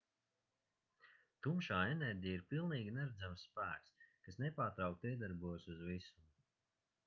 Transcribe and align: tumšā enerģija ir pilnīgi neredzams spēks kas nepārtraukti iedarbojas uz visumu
tumšā 1.47 1.81
enerģija 1.89 2.39
ir 2.39 2.47
pilnīgi 2.53 2.95
neredzams 2.97 3.45
spēks 3.49 3.95
kas 4.25 4.43
nepārtraukti 4.45 5.15
iedarbojas 5.15 5.71
uz 5.75 5.89
visumu 5.93 6.35